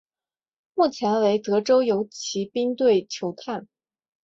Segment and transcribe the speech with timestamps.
[0.73, 3.67] 目前为德州游骑兵队球探。